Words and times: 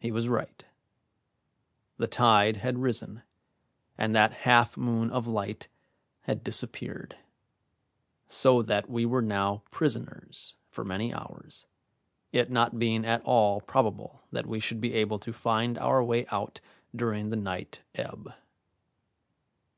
He 0.00 0.10
was 0.10 0.30
right. 0.30 0.64
The 1.98 2.06
tide 2.06 2.56
had 2.56 2.78
risen, 2.78 3.20
and 3.98 4.16
that 4.16 4.32
half 4.48 4.78
moon 4.78 5.10
of 5.10 5.26
light 5.26 5.68
had 6.22 6.42
disappeared, 6.42 7.18
so 8.28 8.62
that 8.62 8.88
we 8.88 9.04
were 9.04 9.20
now 9.20 9.60
prisoners 9.70 10.56
for 10.70 10.86
many 10.86 11.12
hours, 11.12 11.66
it 12.32 12.50
not 12.50 12.78
being 12.78 13.04
at 13.04 13.20
all 13.26 13.60
probable 13.60 14.22
that 14.32 14.46
we 14.46 14.58
should 14.58 14.80
be 14.80 14.94
able 14.94 15.18
to 15.18 15.34
find 15.34 15.76
our 15.76 16.02
way 16.02 16.26
out 16.28 16.62
during 16.96 17.28
the 17.28 17.36
night 17.36 17.82
ebb. 17.94 18.32